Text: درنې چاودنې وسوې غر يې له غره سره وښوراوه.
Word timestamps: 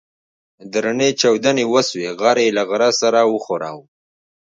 درنې 0.73 1.09
چاودنې 1.19 1.65
وسوې 1.73 2.07
غر 2.19 2.37
يې 2.43 2.49
له 2.57 2.63
غره 2.69 2.89
سره 3.01 3.19
وښوراوه. 3.31 3.85